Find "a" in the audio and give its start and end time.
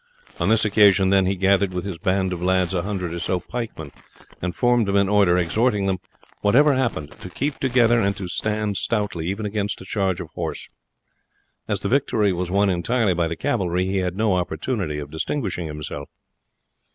2.73-2.81, 9.79-9.85